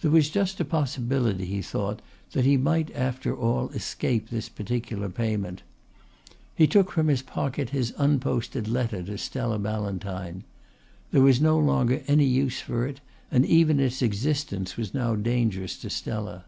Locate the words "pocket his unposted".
7.20-8.66